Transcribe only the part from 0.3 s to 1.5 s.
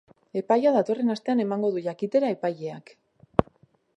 Epaia datorren astean